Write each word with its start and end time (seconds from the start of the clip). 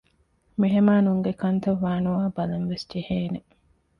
މެހެމާނުންގެ 0.59 1.31
ކަންތައް 1.41 1.79
ވާނުވާ 1.83 2.23
ބަލަންވެސް 2.35 2.85
ޖެހޭނެ 2.91 3.39